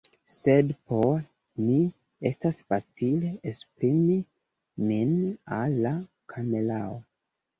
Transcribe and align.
sed 0.33 0.69
por 0.91 1.19
mi 1.65 1.75
estas 2.29 2.61
facile 2.73 3.29
esprimi 3.51 4.17
min 4.87 5.13
al 5.59 5.79
la 5.87 5.95
kamerao 6.35 6.97